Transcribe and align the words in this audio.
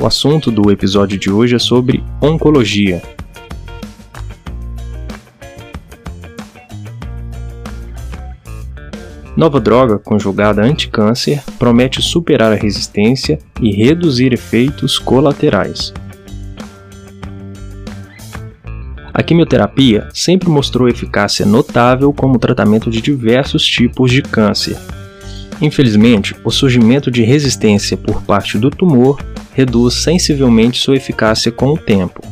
O 0.00 0.06
assunto 0.06 0.52
do 0.52 0.70
episódio 0.70 1.18
de 1.18 1.28
hoje 1.28 1.56
é 1.56 1.58
sobre 1.58 2.04
oncologia. 2.22 3.02
Nova 9.36 9.58
droga 9.58 9.98
conjugada 9.98 10.62
anticâncer 10.62 11.42
promete 11.58 12.00
superar 12.00 12.52
a 12.52 12.54
resistência 12.54 13.40
e 13.60 13.72
reduzir 13.72 14.32
efeitos 14.32 15.00
colaterais. 15.00 15.92
A 19.12 19.20
quimioterapia 19.20 20.08
sempre 20.14 20.48
mostrou 20.48 20.88
eficácia 20.88 21.44
notável 21.44 22.12
como 22.12 22.38
tratamento 22.38 22.88
de 22.88 23.00
diversos 23.00 23.66
tipos 23.66 24.12
de 24.12 24.22
câncer. 24.22 24.76
Infelizmente, 25.60 26.36
o 26.44 26.52
surgimento 26.52 27.10
de 27.10 27.24
resistência 27.24 27.96
por 27.96 28.22
parte 28.22 28.56
do 28.56 28.70
tumor 28.70 29.18
reduz 29.58 29.94
sensivelmente 29.94 30.78
sua 30.78 30.94
eficácia 30.94 31.50
com 31.50 31.72
o 31.72 31.76
tempo. 31.76 32.22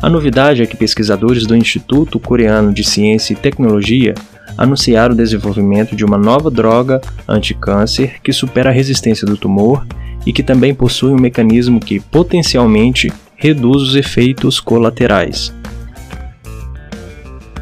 A 0.00 0.08
novidade 0.08 0.62
é 0.62 0.66
que 0.66 0.74
pesquisadores 0.74 1.46
do 1.46 1.54
Instituto 1.54 2.18
Coreano 2.18 2.72
de 2.72 2.82
Ciência 2.82 3.34
e 3.34 3.36
Tecnologia 3.36 4.14
anunciaram 4.56 5.12
o 5.12 5.16
desenvolvimento 5.16 5.94
de 5.94 6.02
uma 6.02 6.16
nova 6.16 6.50
droga 6.50 6.98
anticâncer 7.28 8.22
que 8.22 8.32
supera 8.32 8.70
a 8.70 8.72
resistência 8.72 9.26
do 9.26 9.36
tumor 9.36 9.86
e 10.24 10.32
que 10.32 10.42
também 10.42 10.74
possui 10.74 11.10
um 11.10 11.20
mecanismo 11.20 11.78
que 11.78 12.00
potencialmente 12.00 13.12
reduz 13.36 13.82
os 13.82 13.94
efeitos 13.94 14.58
colaterais. 14.58 15.54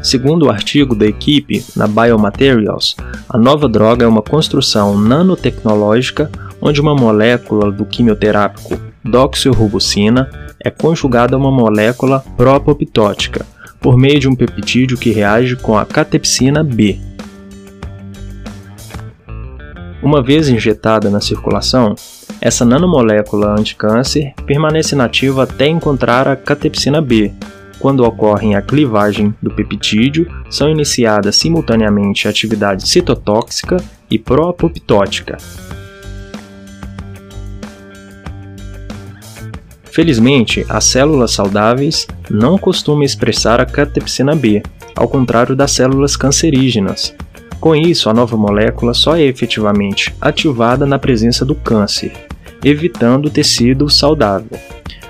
Segundo 0.01 0.45
o 0.45 0.49
artigo 0.49 0.95
da 0.95 1.05
equipe 1.05 1.65
na 1.75 1.85
Biomaterials, 1.85 2.95
a 3.29 3.37
nova 3.37 3.67
droga 3.67 4.05
é 4.05 4.07
uma 4.07 4.21
construção 4.21 4.97
nanotecnológica 4.97 6.31
onde 6.61 6.79
uma 6.79 6.95
molécula 6.95 7.69
do 7.69 7.83
quimioterápico 7.85 8.90
doxorubicina 9.03 10.29
é 10.59 10.69
conjugada 10.69 11.35
a 11.35 11.39
uma 11.39 11.51
molécula 11.51 12.23
propoptótica 12.37 13.45
por 13.79 13.97
meio 13.97 14.19
de 14.19 14.27
um 14.27 14.35
peptídeo 14.35 14.97
que 14.97 15.11
reage 15.11 15.55
com 15.55 15.77
a 15.77 15.85
catepsina 15.85 16.63
B. 16.63 16.99
Uma 20.03 20.21
vez 20.21 20.49
injetada 20.49 21.09
na 21.09 21.19
circulação, 21.19 21.95
essa 22.39 22.65
nanomolécula 22.65 23.55
anticâncer 23.57 24.33
permanece 24.45 24.95
nativa 24.95 25.43
até 25.43 25.67
encontrar 25.67 26.27
a 26.27 26.35
catepsina 26.35 27.01
B. 27.01 27.31
Quando 27.79 28.03
ocorre 28.03 28.53
a 28.53 28.61
clivagem 28.61 29.33
do 29.41 29.49
peptídeo, 29.51 30.27
são 30.49 30.69
iniciadas 30.69 31.35
simultaneamente 31.35 32.27
atividade 32.27 32.87
citotóxica 32.87 33.77
e 34.09 34.19
proapoptótica, 34.19 35.37
Felizmente, 39.91 40.65
as 40.69 40.85
células 40.85 41.31
saudáveis 41.31 42.07
não 42.29 42.57
costumam 42.57 43.03
expressar 43.03 43.59
a 43.59 43.65
catepsina 43.65 44.33
B, 44.33 44.63
ao 44.95 45.07
contrário 45.07 45.53
das 45.53 45.71
células 45.71 46.15
cancerígenas. 46.15 47.13
Com 47.59 47.75
isso, 47.75 48.09
a 48.09 48.13
nova 48.13 48.37
molécula 48.37 48.93
só 48.93 49.17
é 49.17 49.23
efetivamente 49.23 50.15
ativada 50.21 50.85
na 50.85 50.97
presença 50.97 51.43
do 51.43 51.53
câncer, 51.53 52.13
evitando 52.63 53.25
o 53.25 53.29
tecido 53.29 53.89
saudável. 53.89 54.57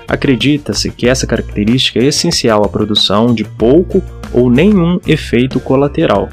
Acredita-se 0.08 0.90
que 0.90 1.08
essa 1.08 1.28
característica 1.28 2.00
é 2.00 2.06
essencial 2.06 2.64
à 2.64 2.68
produção 2.68 3.32
de 3.32 3.44
pouco 3.44 4.02
ou 4.32 4.50
nenhum 4.50 4.98
efeito 5.06 5.60
colateral. 5.60 6.28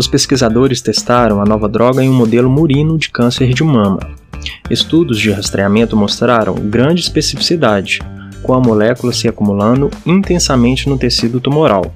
Os 0.00 0.08
pesquisadores 0.08 0.80
testaram 0.80 1.42
a 1.42 1.44
nova 1.44 1.68
droga 1.68 2.02
em 2.02 2.08
um 2.08 2.14
modelo 2.14 2.48
murino 2.48 2.96
de 2.96 3.10
câncer 3.10 3.52
de 3.52 3.62
mama. 3.62 4.00
Estudos 4.70 5.20
de 5.20 5.30
rastreamento 5.30 5.94
mostraram 5.94 6.54
grande 6.54 7.02
especificidade, 7.02 7.98
com 8.42 8.54
a 8.54 8.58
molécula 8.58 9.12
se 9.12 9.28
acumulando 9.28 9.90
intensamente 10.06 10.88
no 10.88 10.96
tecido 10.96 11.38
tumoral. 11.38 11.94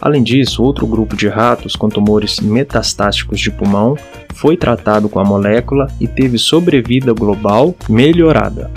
Além 0.00 0.22
disso, 0.22 0.62
outro 0.62 0.86
grupo 0.86 1.14
de 1.14 1.28
ratos 1.28 1.76
com 1.76 1.90
tumores 1.90 2.40
metastáticos 2.40 3.38
de 3.38 3.50
pulmão 3.50 3.98
foi 4.34 4.56
tratado 4.56 5.06
com 5.06 5.20
a 5.20 5.24
molécula 5.24 5.88
e 6.00 6.08
teve 6.08 6.38
sobrevida 6.38 7.12
global 7.12 7.74
melhorada. 7.86 8.70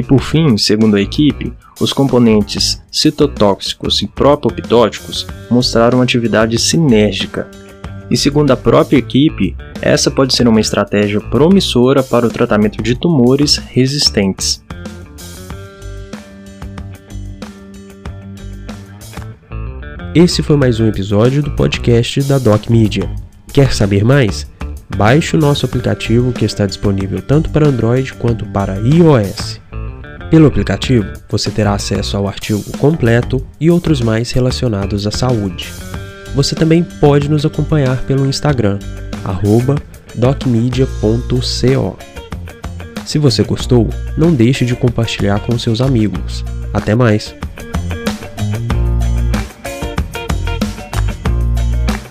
E 0.00 0.02
por 0.02 0.22
fim, 0.22 0.56
segundo 0.56 0.96
a 0.96 1.00
equipe, 1.00 1.52
os 1.78 1.92
componentes 1.92 2.82
citotóxicos 2.90 4.00
e 4.00 4.06
propoptóticos 4.06 5.26
mostraram 5.50 6.00
atividade 6.00 6.58
sinérgica. 6.58 7.46
E 8.10 8.16
segundo 8.16 8.50
a 8.50 8.56
própria 8.56 8.96
equipe, 8.96 9.54
essa 9.82 10.10
pode 10.10 10.34
ser 10.34 10.48
uma 10.48 10.58
estratégia 10.58 11.20
promissora 11.20 12.02
para 12.02 12.26
o 12.26 12.30
tratamento 12.30 12.82
de 12.82 12.94
tumores 12.94 13.58
resistentes. 13.58 14.64
Esse 20.14 20.42
foi 20.42 20.56
mais 20.56 20.80
um 20.80 20.88
episódio 20.88 21.42
do 21.42 21.50
podcast 21.50 22.22
da 22.22 22.38
Doc 22.38 22.70
Media. 22.70 23.06
Quer 23.52 23.70
saber 23.74 24.02
mais? 24.02 24.50
Baixe 24.96 25.36
o 25.36 25.38
nosso 25.38 25.66
aplicativo 25.66 26.32
que 26.32 26.46
está 26.46 26.64
disponível 26.64 27.20
tanto 27.20 27.50
para 27.50 27.68
Android 27.68 28.14
quanto 28.14 28.46
para 28.46 28.78
iOS. 28.78 29.60
Pelo 30.30 30.46
aplicativo, 30.46 31.12
você 31.28 31.50
terá 31.50 31.74
acesso 31.74 32.16
ao 32.16 32.28
artigo 32.28 32.62
completo 32.78 33.44
e 33.60 33.68
outros 33.68 34.00
mais 34.00 34.30
relacionados 34.30 35.04
à 35.04 35.10
saúde. 35.10 35.72
Você 36.36 36.54
também 36.54 36.84
pode 36.84 37.28
nos 37.28 37.44
acompanhar 37.44 38.00
pelo 38.04 38.24
Instagram, 38.24 38.78
docmedia.co. 40.14 41.98
Se 43.04 43.18
você 43.18 43.42
gostou, 43.42 43.88
não 44.16 44.32
deixe 44.32 44.64
de 44.64 44.76
compartilhar 44.76 45.40
com 45.40 45.58
seus 45.58 45.80
amigos. 45.80 46.44
Até 46.72 46.94
mais! 46.94 47.34